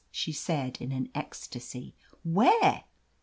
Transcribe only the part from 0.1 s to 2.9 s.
she said in an ecstacy "Where?"